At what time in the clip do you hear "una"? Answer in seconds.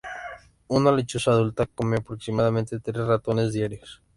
0.69-0.91